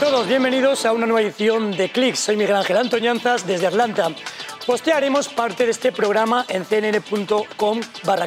[0.00, 2.18] todos, bienvenidos a una nueva edición de Clicks.
[2.18, 4.08] Soy Miguel Ángel Antoñanzas desde Atlanta.
[4.66, 8.26] Postearemos parte de este programa en cnn.com barra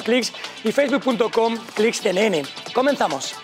[0.64, 2.44] y facebook.com clicscnn.
[2.74, 3.36] Comenzamos.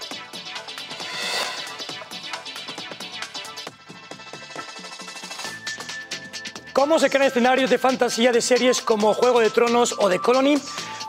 [6.73, 10.57] ¿Cómo se crean escenarios de fantasía de series como Juego de Tronos o The Colony?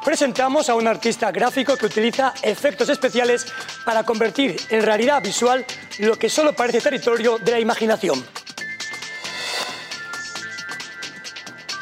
[0.06, 3.44] Presentamos a un artista gráfico que utiliza efectos especiales
[3.84, 5.66] para convertir en realidad visual
[5.98, 8.24] lo que solo parece territorio de la imaginación.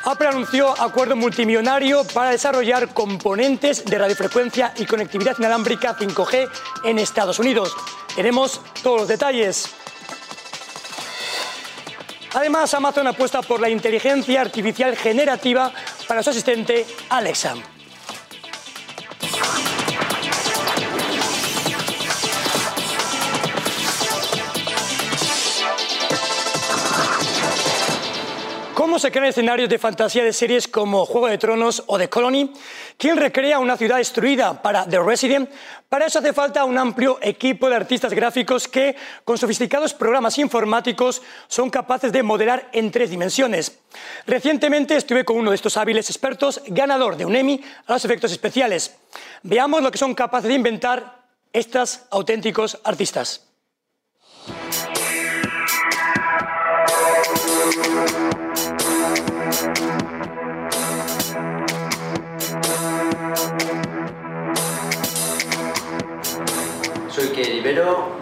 [0.04, 6.48] Apple anunció acuerdo multimillonario para desarrollar componentes de radiofrecuencia y conectividad inalámbrica 5G
[6.84, 7.76] en Estados Unidos.
[8.16, 9.68] Tenemos todos los detalles.
[12.32, 15.70] Además, Amazon apuesta por la inteligencia artificial generativa
[16.08, 17.73] para su asistente Alexa.
[28.94, 32.52] ¿Cómo se crean escenarios de fantasía de series como Juego de Tronos o The Colony?
[32.96, 35.50] ¿Quién recrea una ciudad destruida para The Resident?
[35.88, 41.22] Para eso hace falta un amplio equipo de artistas gráficos que, con sofisticados programas informáticos,
[41.48, 43.80] son capaces de modelar en tres dimensiones.
[44.28, 48.30] Recientemente estuve con uno de estos hábiles expertos, ganador de un Emmy a los efectos
[48.30, 48.94] especiales.
[49.42, 53.44] Veamos lo que son capaces de inventar estos auténticos artistas.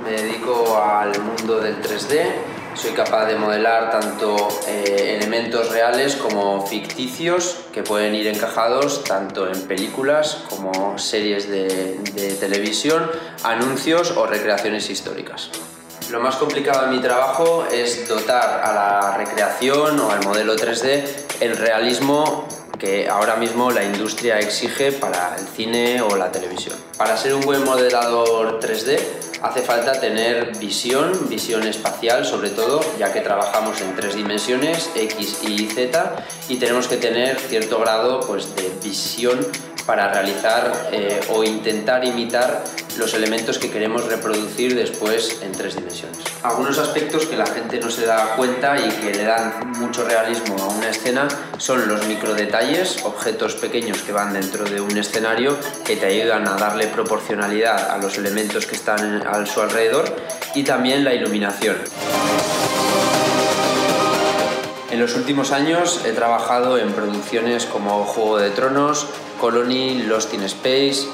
[0.03, 2.23] Me dedico al mundo del 3D.
[2.75, 9.47] Soy capaz de modelar tanto eh, elementos reales como ficticios que pueden ir encajados tanto
[9.47, 13.11] en películas como series de, de televisión,
[13.45, 15.51] anuncios o recreaciones históricas.
[16.11, 21.05] Lo más complicado en mi trabajo es dotar a la recreación o al modelo 3D
[21.41, 22.49] el realismo
[22.79, 26.77] que ahora mismo la industria exige para el cine o la televisión.
[26.99, 28.99] Para ser un buen modelador 3D
[29.43, 35.41] hace falta tener visión, visión espacial sobre todo, ya que trabajamos en tres dimensiones, X,
[35.43, 36.17] Y y Z,
[36.49, 39.41] y tenemos que tener cierto grado pues, de visión
[39.87, 42.63] para realizar eh, o intentar imitar
[42.99, 46.19] los elementos que queremos reproducir después en tres dimensiones.
[46.43, 50.57] Algunos aspectos que la gente no se da cuenta y que le dan mucho realismo
[50.63, 55.97] a una escena son los microdetalles, objetos pequeños que van dentro de un escenario que
[55.97, 60.05] te ayudan a darle proporcionalidad a los elementos que están a su alrededor
[60.55, 61.77] y también la iluminación.
[64.93, 69.07] En los últimos años he trabajado en producciones como Juego de Tronos,
[69.41, 71.09] Colony, Lost in Space.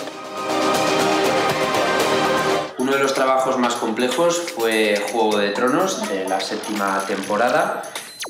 [2.89, 7.83] Uno de los trabajos más complejos fue Juego de Tronos de la séptima temporada,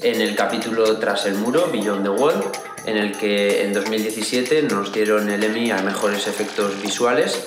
[0.03, 2.45] en el capítulo Tras el muro, Beyond the Wall,
[2.85, 7.41] en el que en 2017 nos dieron el Emmy a mejores efectos visuales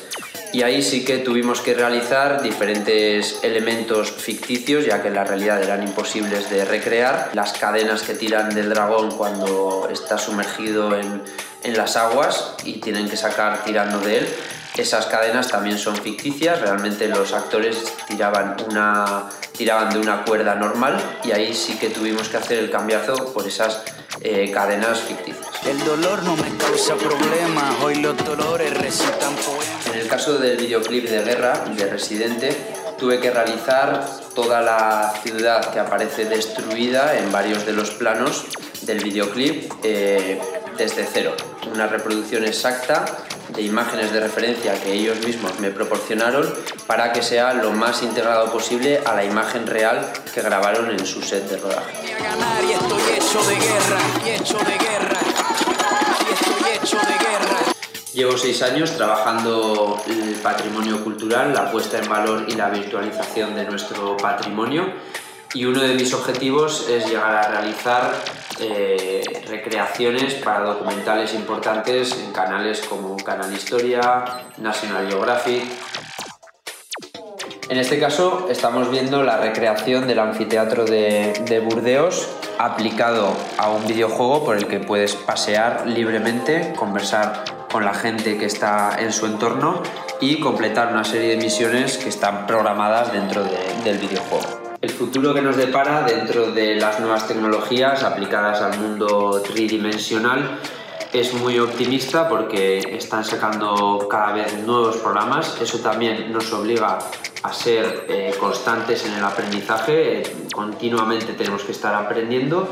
[0.53, 5.61] y ahí sí que tuvimos que realizar diferentes elementos ficticios, ya que en la realidad
[5.61, 7.31] eran imposibles de recrear.
[7.33, 11.23] Las cadenas que tiran del dragón cuando está sumergido en,
[11.63, 14.27] en las aguas y tienen que sacar tirando de él.
[14.77, 20.97] Esas cadenas también son ficticias, realmente los actores tiraban, una, tiraban de una cuerda normal
[21.25, 23.81] y ahí sí que tuvimos que hacer el cambiazo por esas
[24.21, 25.45] eh, cadenas ficticias.
[25.65, 29.87] El dolor no me causa problemas, hoy los dolores recitan poemas.
[29.93, 32.57] En el caso del videoclip de Guerra, de Residente,
[32.97, 38.45] tuve que realizar toda la ciudad que aparece destruida en varios de los planos
[38.83, 40.39] del videoclip eh,
[40.77, 41.35] desde cero.
[41.73, 43.05] Una reproducción exacta
[43.61, 46.51] de imágenes de referencia que ellos mismos me proporcionaron
[46.87, 51.21] para que sea lo más integrado posible a la imagen real que grabaron en su
[51.21, 51.93] set de rodaje.
[58.13, 63.65] Llevo seis años trabajando el patrimonio cultural, la puesta en valor y la virtualización de
[63.65, 64.91] nuestro patrimonio
[65.53, 68.13] y uno de mis objetivos es llegar a realizar
[68.59, 74.23] eh, recreaciones para documentales importantes en canales como Canal Historia,
[74.57, 75.63] National Geographic.
[77.69, 82.27] En este caso estamos viendo la recreación del anfiteatro de, de Burdeos
[82.59, 88.45] aplicado a un videojuego por el que puedes pasear libremente, conversar con la gente que
[88.45, 89.81] está en su entorno
[90.19, 94.60] y completar una serie de misiones que están programadas dentro de- del videojuego.
[94.81, 100.59] El futuro que nos depara dentro de las nuevas tecnologías aplicadas al mundo tridimensional
[101.13, 105.61] es muy optimista porque están sacando cada vez nuevos programas.
[105.61, 106.97] Eso también nos obliga
[107.43, 112.67] a ser eh, constantes en el aprendizaje, continuamente tenemos que estar aprendiendo.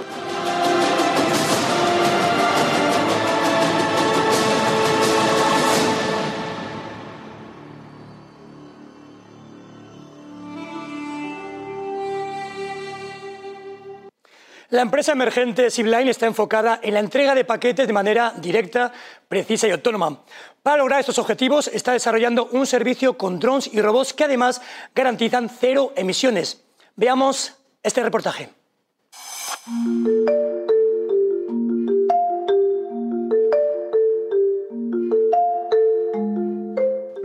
[14.71, 18.91] La empresa emergente Zipline está enfocada en la entrega de paquetes de manera directa,
[19.27, 20.21] precisa y autónoma.
[20.61, 24.61] Para lograr estos objetivos está desarrollando un servicio con drones y robots que además
[24.93, 26.61] garantizan cero emisiones.
[26.95, 28.49] Veamos este reportaje.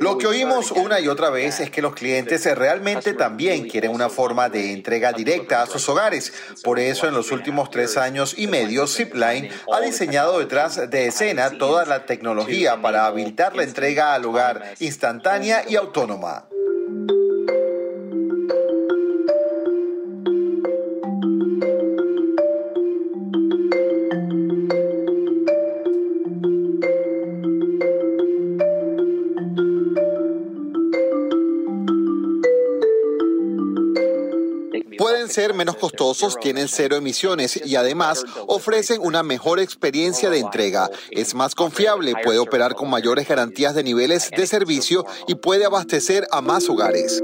[0.04, 4.10] Lo que oímos una y otra vez es que los clientes realmente también quieren una
[4.10, 6.30] forma de entrega directa a sus hogares.
[6.62, 11.56] Por eso en los últimos tres años y medio, Zipline ha diseñado detrás de escena
[11.56, 16.48] toda la tecnología para habilitar la entrega al hogar instantánea y autónoma.
[35.28, 40.90] Ser menos costosos, tienen cero emisiones y además ofrecen una mejor experiencia de entrega.
[41.10, 46.26] Es más confiable, puede operar con mayores garantías de niveles de servicio y puede abastecer
[46.30, 47.22] a más hogares.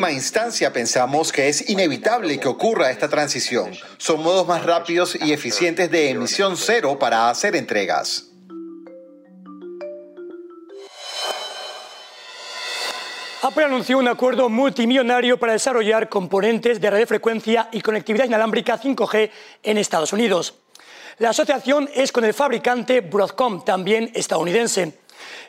[0.00, 3.70] Última instancia pensamos que es inevitable que ocurra esta transición.
[3.98, 8.30] Son modos más rápidos y eficientes de emisión cero para hacer entregas.
[13.42, 19.30] Apple anunció un acuerdo multimillonario para desarrollar componentes de radiofrecuencia y conectividad inalámbrica 5G
[19.62, 20.54] en Estados Unidos.
[21.18, 24.99] La asociación es con el fabricante Broadcom, también estadounidense.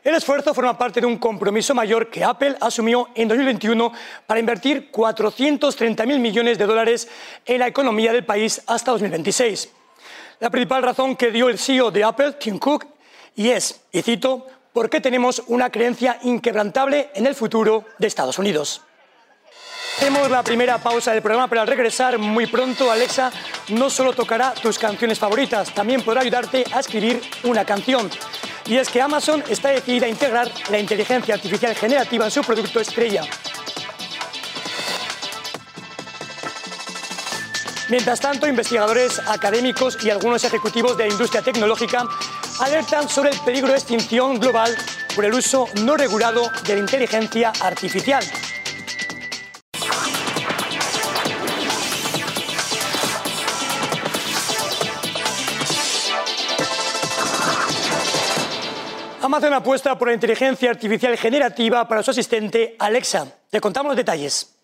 [0.03, 3.91] El esfuerzo forma parte de un compromiso mayor que Apple asumió en 2021
[4.25, 7.07] para invertir 430.000 millones de dólares
[7.45, 9.69] en la economía del país hasta 2026.
[10.39, 12.87] La principal razón que dio el CEO de Apple, Tim Cook,
[13.35, 18.81] y es, y cito, porque tenemos una creencia inquebrantable en el futuro de Estados Unidos.
[19.97, 23.31] Hacemos la primera pausa del programa, pero al regresar muy pronto, Alexa
[23.69, 28.09] no solo tocará tus canciones favoritas, también podrá ayudarte a escribir una canción.
[28.65, 32.79] Y es que Amazon está decidida a integrar la inteligencia artificial generativa en su producto
[32.79, 33.23] estrella.
[37.89, 42.05] Mientras tanto, investigadores académicos y algunos ejecutivos de la industria tecnológica
[42.61, 44.73] alertan sobre el peligro de extinción global
[45.13, 48.23] por el uso no regulado de la inteligencia artificial.
[59.21, 63.27] Amazon apuesta por la inteligencia artificial generativa para su asistente Alexa.
[63.49, 64.55] Te contamos los detalles.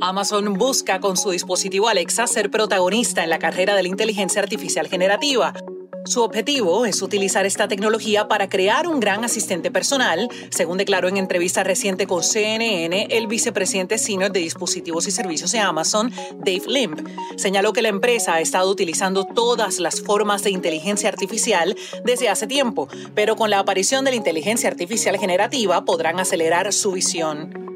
[0.00, 4.88] Amazon busca con su dispositivo Alexa ser protagonista en la carrera de la inteligencia artificial
[4.88, 5.54] generativa.
[6.06, 11.16] Su objetivo es utilizar esta tecnología para crear un gran asistente personal, según declaró en
[11.16, 17.08] entrevista reciente con CNN el vicepresidente senior de dispositivos y servicios de Amazon, Dave Limp.
[17.36, 21.74] Señaló que la empresa ha estado utilizando todas las formas de inteligencia artificial
[22.04, 26.92] desde hace tiempo, pero con la aparición de la inteligencia artificial generativa podrán acelerar su
[26.92, 27.73] visión.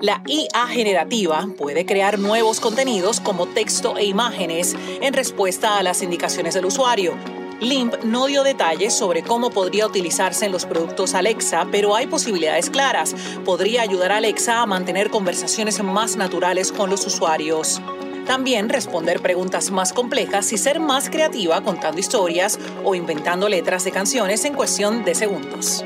[0.00, 6.02] La IA generativa puede crear nuevos contenidos como texto e imágenes en respuesta a las
[6.02, 7.14] indicaciones del usuario
[7.60, 12.68] Limp no dio detalles sobre cómo podría utilizarse en los productos Alexa, pero hay posibilidades
[12.68, 13.14] claras.
[13.44, 17.80] Podría ayudar a Alexa a mantener conversaciones más naturales con los usuarios.
[18.26, 23.92] También responder preguntas más complejas y ser más creativa contando historias o inventando letras de
[23.92, 25.84] canciones en cuestión de segundos.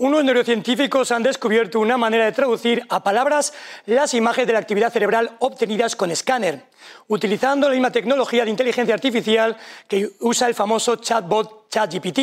[0.00, 3.52] Unos neurocientíficos han descubierto una manera de traducir a palabras
[3.84, 6.66] las imágenes de la actividad cerebral obtenidas con escáner,
[7.08, 9.56] utilizando la misma tecnología de inteligencia artificial
[9.88, 12.20] que usa el famoso chatbot ChatGPT.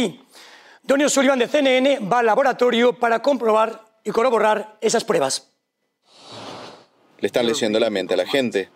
[0.84, 5.51] Donny Sullivan de CNN va al laboratorio para comprobar y corroborar esas pruebas.
[7.20, 8.70] Le están leyendo la mente a la gente.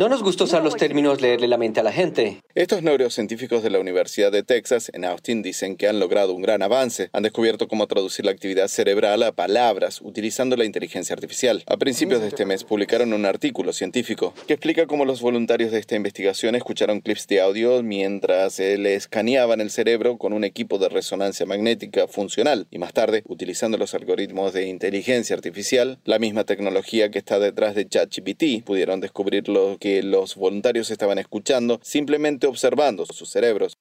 [0.00, 2.40] No nos gusta usar los términos leerle la mente a la gente.
[2.54, 6.62] Estos neurocientíficos de la Universidad de Texas en Austin dicen que han logrado un gran
[6.62, 7.10] avance.
[7.12, 11.64] Han descubierto cómo traducir la actividad cerebral a palabras utilizando la inteligencia artificial.
[11.66, 15.80] A principios de este mes publicaron un artículo científico que explica cómo los voluntarios de
[15.80, 20.78] esta investigación escucharon clips de audio mientras se le escaneaban el cerebro con un equipo
[20.78, 26.44] de resonancia magnética funcional y más tarde, utilizando los algoritmos de inteligencia artificial, la misma
[26.44, 32.46] tecnología que está detrás de ChatGPT, pudieron descubrir lo que los voluntarios estaban escuchando simplemente
[32.46, 33.76] observando sus cerebros.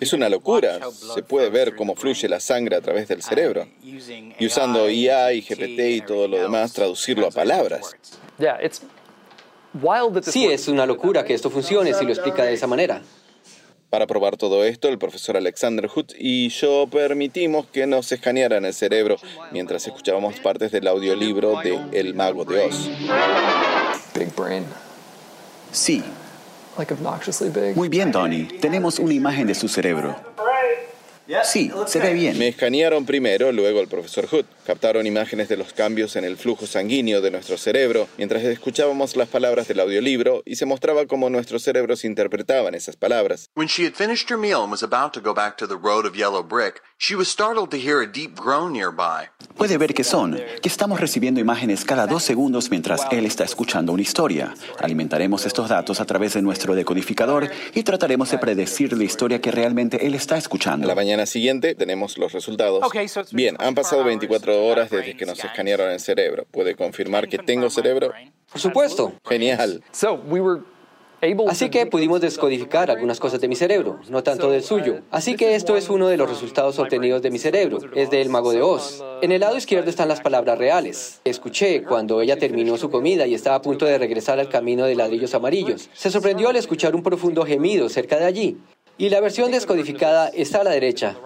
[0.00, 0.78] Es una locura.
[1.14, 3.68] Se puede ver cómo fluye la sangre a través del cerebro.
[3.82, 7.96] Y usando IA y GPT y todo lo demás, traducirlo a palabras.
[10.22, 13.02] Sí, es una locura que esto funcione si lo explica de esa manera.
[13.90, 18.74] Para probar todo esto, el profesor Alexander Hood y yo permitimos que nos escanearan el
[18.74, 19.16] cerebro
[19.50, 22.90] mientras escuchábamos partes del audiolibro de El Mago de Oz.
[25.72, 26.02] Sí.
[27.74, 28.44] Muy bien, Donnie.
[28.60, 30.16] Tenemos una imagen de su cerebro.
[31.44, 32.38] Sí, se ve bien.
[32.38, 34.46] Me escanearon primero, luego el profesor Hood.
[34.64, 39.28] Captaron imágenes de los cambios en el flujo sanguíneo de nuestro cerebro mientras escuchábamos las
[39.28, 43.50] palabras del audiolibro y se mostraba cómo nuestros cerebros interpretaban esas palabras.
[43.54, 46.06] When she had finished her meal and was about to go back to the road
[46.06, 49.28] of yellow brick, she was startled to hear a deep groan nearby.
[49.56, 53.92] Puede ver que son, que estamos recibiendo imágenes cada dos segundos mientras él está escuchando
[53.92, 54.54] una historia.
[54.80, 59.50] Alimentaremos estos datos a través de nuestro decodificador y trataremos de predecir la historia que
[59.50, 60.86] realmente él está escuchando.
[60.86, 62.84] A la mañana siguiente tenemos los resultados.
[63.32, 66.46] Bien, han pasado 24 horas desde que nos escanearon el cerebro.
[66.50, 68.12] ¿Puede confirmar que tengo cerebro?
[68.50, 69.12] Por supuesto.
[69.24, 69.82] Genial.
[71.48, 75.00] Así que pudimos descodificar algunas cosas de mi cerebro, no tanto del suyo.
[75.10, 77.78] Así que esto es uno de los resultados obtenidos de mi cerebro.
[77.94, 79.02] Es del mago de Oz.
[79.20, 81.20] En el lado izquierdo están las palabras reales.
[81.24, 84.94] Escuché cuando ella terminó su comida y estaba a punto de regresar al camino de
[84.94, 85.90] ladrillos amarillos.
[85.92, 88.58] Se sorprendió al escuchar un profundo gemido cerca de allí.
[88.98, 91.16] Y la versión descodificada está a la derecha.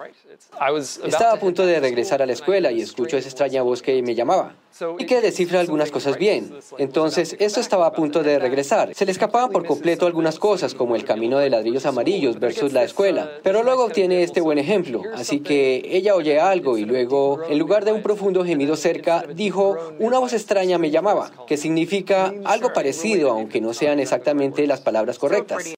[1.05, 4.13] Estaba a punto de regresar a la escuela y escucho esa extraña voz que me
[4.13, 4.55] llamaba
[4.99, 6.53] y que descifra algunas cosas bien.
[6.77, 8.93] Entonces, esto estaba a punto de regresar.
[8.93, 12.83] Se le escapaban por completo algunas cosas, como el camino de ladrillos amarillos versus la
[12.83, 13.31] escuela.
[13.41, 15.01] Pero luego obtiene este buen ejemplo.
[15.15, 19.77] Así que ella oye algo y luego, en lugar de un profundo gemido cerca, dijo,
[19.99, 25.17] una voz extraña me llamaba, que significa algo parecido, aunque no sean exactamente las palabras
[25.17, 25.73] correctas.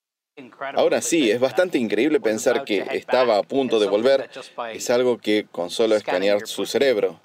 [0.75, 4.29] Ahora sí, es bastante increíble pensar que estaba a punto de volver.
[4.73, 7.21] Es algo que con solo escanear su cerebro.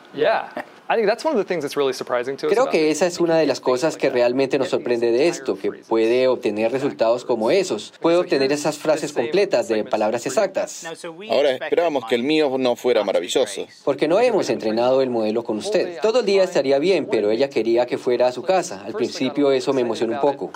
[2.48, 5.72] Creo que esa es una de las cosas que realmente nos sorprende de esto, que
[5.72, 7.92] puede obtener resultados como esos.
[8.00, 10.86] Puede obtener esas frases completas de palabras exactas.
[11.30, 13.66] Ahora esperábamos que el mío no fuera maravilloso.
[13.84, 15.98] Porque no hemos entrenado el modelo con usted.
[16.00, 18.84] Todo el día estaría bien, pero ella quería que fuera a su casa.
[18.84, 20.52] Al principio eso me emocionó un poco.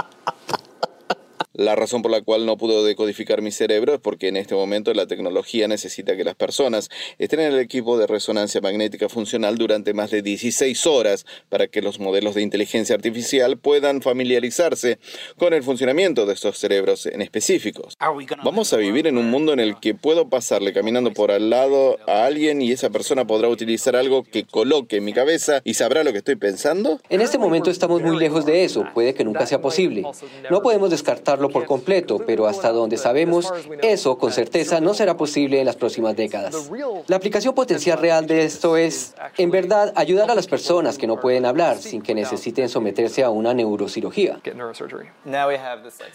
[1.54, 4.92] La razón por la cual no puedo decodificar mi cerebro es porque en este momento
[4.92, 9.94] la tecnología necesita que las personas estén en el equipo de resonancia magnética funcional durante
[9.94, 14.98] más de 16 horas para que los modelos de inteligencia artificial puedan familiarizarse
[15.38, 17.96] con el funcionamiento de estos cerebros en específicos.
[18.42, 21.98] Vamos a vivir en un mundo en el que puedo pasarle caminando por al lado
[22.08, 26.02] a alguien y esa persona podrá utilizar algo que coloque en mi cabeza y sabrá
[26.02, 27.00] lo que estoy pensando.
[27.10, 28.84] En este momento estamos muy lejos de eso.
[28.92, 30.02] Puede que nunca sea posible.
[30.50, 35.60] No podemos descartarlo por completo, pero hasta donde sabemos, eso con certeza no será posible
[35.60, 36.70] en las próximas décadas.
[37.06, 41.20] La aplicación potencial real de esto es, en verdad, ayudar a las personas que no
[41.20, 44.40] pueden hablar sin que necesiten someterse a una neurocirugía.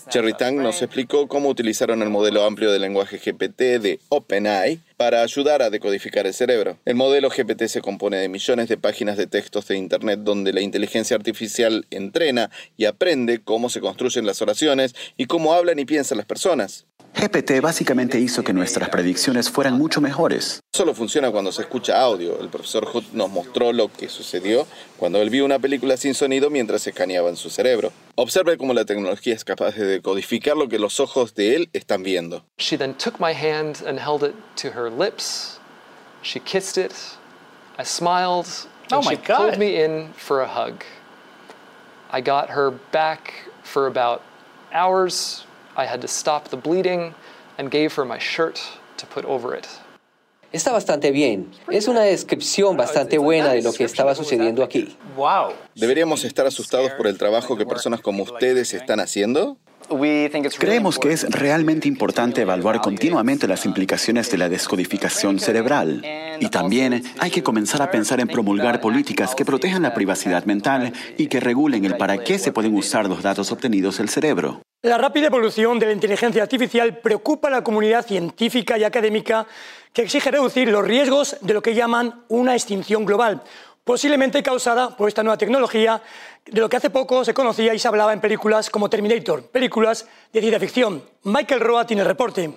[0.09, 5.21] Jerry Tang nos explicó cómo utilizaron el modelo amplio de lenguaje GPT de OpenAI para
[5.21, 6.77] ayudar a decodificar el cerebro.
[6.85, 10.61] El modelo GPT se compone de millones de páginas de textos de Internet donde la
[10.61, 16.17] inteligencia artificial entrena y aprende cómo se construyen las oraciones y cómo hablan y piensan
[16.17, 16.85] las personas.
[17.13, 20.61] GPT básicamente hizo que nuestras predicciones fueran mucho mejores.
[20.71, 22.39] Solo funciona cuando se escucha audio.
[22.39, 26.49] El profesor Hood nos mostró lo que sucedió cuando él vio una película sin sonido
[26.49, 27.91] mientras escaneaba en su cerebro.
[28.15, 32.03] Observe cómo la tecnología es capaz de decodificar lo que los ojos de él están
[32.03, 32.45] viendo.
[32.57, 35.59] She then took my hand and held it to her lips.
[36.21, 36.93] She kissed it.
[37.77, 38.45] I smiled.
[38.91, 39.57] And Oh my she pulled God.
[39.59, 40.83] me in for a hug.
[42.11, 43.33] I got her back
[43.63, 44.21] for about
[44.73, 45.45] hours.
[45.75, 47.13] I had to stop the bleeding
[47.57, 48.61] and gave her my shirt
[48.97, 49.67] to put over it.
[50.51, 51.51] Está bastante bien.
[51.69, 54.97] Es una descripción bastante buena de lo que estaba sucediendo aquí.
[55.15, 55.53] Wow.
[55.75, 59.57] ¿Deberíamos estar asustados por el trabajo que personas como ustedes están haciendo?
[60.57, 66.05] Creemos que es realmente importante evaluar continuamente las implicaciones de la descodificación cerebral.
[66.39, 70.93] Y también hay que comenzar a pensar en promulgar políticas que protejan la privacidad mental
[71.17, 74.61] y que regulen el para qué se pueden usar los datos obtenidos del cerebro.
[74.81, 79.45] La rápida evolución de la inteligencia artificial preocupa a la comunidad científica y académica
[79.91, 83.43] que exige reducir los riesgos de lo que llaman una extinción global,
[83.89, 85.99] posiblemente causada por esta nueva tecnología,
[86.45, 90.05] de lo que hace poco se conocía y se hablaba en películas como Terminator, películas
[90.31, 91.03] de ciencia ficción.
[91.23, 92.53] Michael Roa tiene el reporte.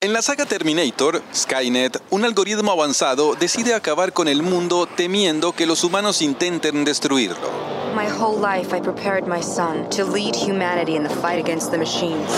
[0.00, 5.66] En la saga Terminator, Skynet, un algoritmo avanzado decide acabar con el mundo temiendo que
[5.66, 7.50] los humanos intenten destruirlo.
[7.94, 11.76] My whole life I prepared my son to lead humanity in the fight against the
[11.76, 12.30] machines.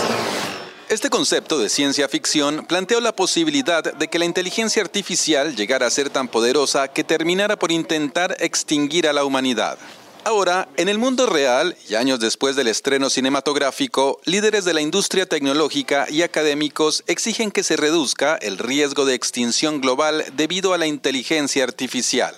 [0.89, 5.91] Este concepto de ciencia ficción planteó la posibilidad de que la inteligencia artificial llegara a
[5.91, 9.77] ser tan poderosa que terminara por intentar extinguir a la humanidad.
[10.23, 15.25] Ahora, en el mundo real, y años después del estreno cinematográfico, líderes de la industria
[15.25, 20.87] tecnológica y académicos exigen que se reduzca el riesgo de extinción global debido a la
[20.87, 22.33] inteligencia artificial.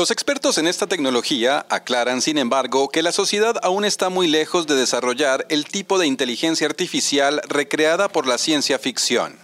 [0.00, 4.66] Los expertos en esta tecnología aclaran, sin embargo, que la sociedad aún está muy lejos
[4.66, 9.38] de desarrollar el tipo de inteligencia artificial recreada por la ciencia ficción.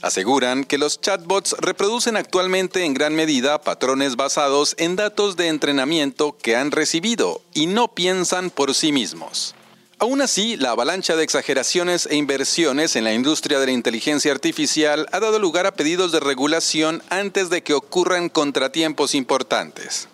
[0.00, 6.38] Aseguran que los chatbots reproducen actualmente en gran medida patrones basados en datos de entrenamiento
[6.40, 9.54] que han recibido y no piensan por sí mismos.
[9.98, 15.08] Aún así, la avalancha de exageraciones e inversiones en la industria de la inteligencia artificial
[15.10, 20.08] ha dado lugar a pedidos de regulación antes de que ocurran contratiempos importantes.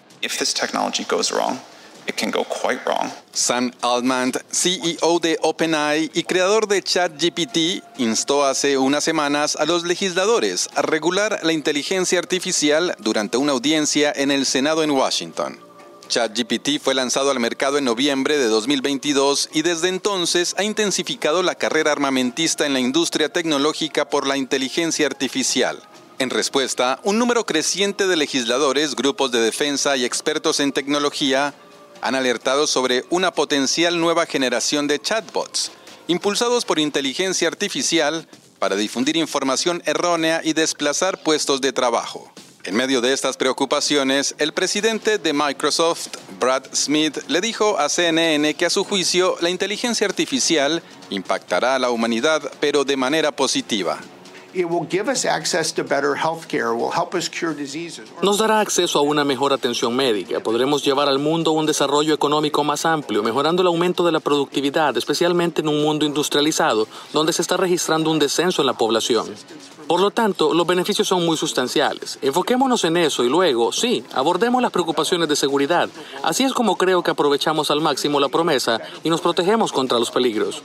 [3.32, 9.82] Sam Altman, CEO de OpenAI y creador de ChatGPT, instó hace unas semanas a los
[9.82, 15.72] legisladores a regular la inteligencia artificial durante una audiencia en el Senado en Washington.
[16.12, 21.54] ChatGPT fue lanzado al mercado en noviembre de 2022 y desde entonces ha intensificado la
[21.54, 25.83] carrera armamentista en la industria tecnológica por la inteligencia artificial.
[26.19, 31.54] En respuesta, un número creciente de legisladores, grupos de defensa y expertos en tecnología
[32.02, 35.73] han alertado sobre una potencial nueva generación de chatbots,
[36.09, 38.28] impulsados por inteligencia artificial
[38.59, 42.31] para difundir información errónea y desplazar puestos de trabajo.
[42.64, 46.07] En medio de estas preocupaciones, el presidente de Microsoft,
[46.38, 51.81] Brad Smith, le dijo a CNN que a su juicio la inteligencia artificial impactará a
[51.81, 53.99] la humanidad, pero de manera positiva.
[58.23, 60.41] Nos dará acceso a una mejor atención médica.
[60.41, 64.97] Podremos llevar al mundo un desarrollo económico más amplio, mejorando el aumento de la productividad,
[64.97, 69.26] especialmente en un mundo industrializado, donde se está registrando un descenso en la población.
[69.86, 72.18] Por lo tanto, los beneficios son muy sustanciales.
[72.23, 75.88] Enfoquémonos en eso y luego, sí, abordemos las preocupaciones de seguridad.
[76.23, 80.10] Así es como creo que aprovechamos al máximo la promesa y nos protegemos contra los
[80.10, 80.62] peligros.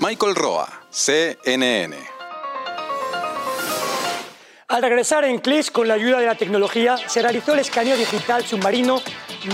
[0.00, 1.96] Michael Roa, CNN.
[4.68, 8.44] Al regresar en CLIS con la ayuda de la tecnología, se realizó el escaneo digital
[8.44, 9.00] submarino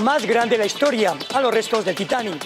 [0.03, 2.43] más grande de la historia a los restos del Titanic.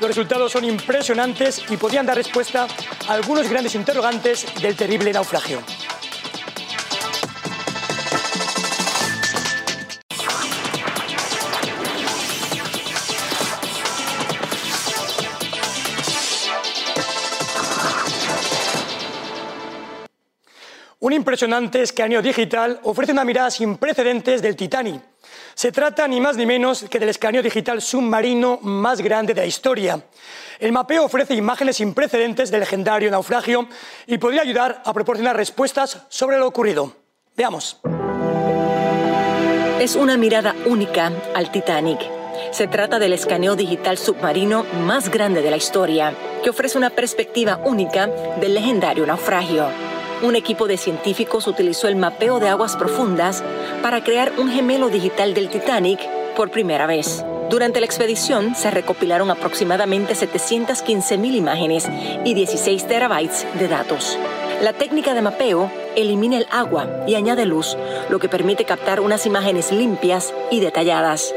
[0.00, 2.66] Los resultados son impresionantes y podían dar respuesta
[3.08, 5.60] a algunos grandes interrogantes del terrible naufragio.
[21.26, 25.02] Impresionante escaneo digital ofrece una mirada sin precedentes del Titanic.
[25.56, 29.46] Se trata ni más ni menos que del escaneo digital submarino más grande de la
[29.48, 30.00] historia.
[30.60, 33.66] El mapeo ofrece imágenes sin precedentes del legendario naufragio
[34.06, 36.92] y podría ayudar a proporcionar respuestas sobre lo ocurrido.
[37.36, 37.80] Veamos.
[39.80, 41.98] Es una mirada única al Titanic.
[42.52, 47.56] Se trata del escaneo digital submarino más grande de la historia, que ofrece una perspectiva
[47.64, 49.85] única del legendario naufragio.
[50.22, 53.44] Un equipo de científicos utilizó el mapeo de aguas profundas
[53.82, 56.00] para crear un gemelo digital del Titanic
[56.34, 57.24] por primera vez.
[57.50, 61.88] Durante la expedición se recopilaron aproximadamente 715.000 imágenes
[62.24, 64.18] y 16 terabytes de datos.
[64.62, 67.76] La técnica de mapeo elimina el agua y añade luz,
[68.08, 71.34] lo que permite captar unas imágenes limpias y detalladas.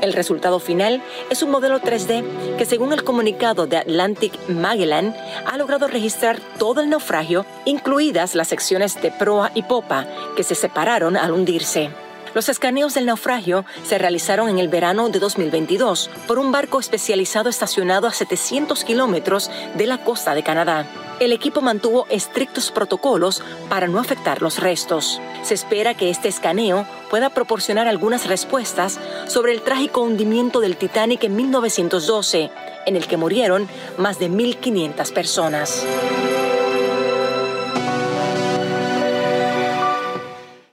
[0.00, 5.14] El resultado final es un modelo 3D que, según el comunicado de Atlantic Magellan,
[5.46, 10.06] ha logrado registrar todo el naufragio, incluidas las secciones de proa y popa,
[10.36, 11.90] que se separaron al hundirse.
[12.34, 17.48] Los escaneos del naufragio se realizaron en el verano de 2022 por un barco especializado
[17.48, 20.86] estacionado a 700 kilómetros de la costa de Canadá.
[21.20, 25.20] El equipo mantuvo estrictos protocolos para no afectar los restos.
[25.42, 31.24] Se espera que este escaneo pueda proporcionar algunas respuestas sobre el trágico hundimiento del Titanic
[31.24, 32.50] en 1912
[32.86, 35.84] en el que murieron más de 1.500 personas.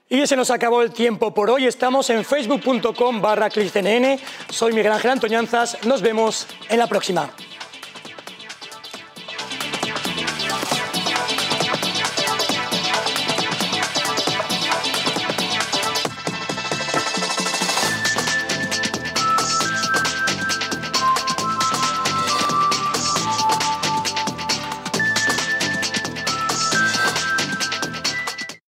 [0.08, 1.66] Y se nos acabó el tiempo por hoy.
[1.66, 3.50] Estamos en facebook.com barra
[4.48, 5.84] Soy Miguel Ángel Antoñanzas.
[5.84, 7.32] Nos vemos en la próxima.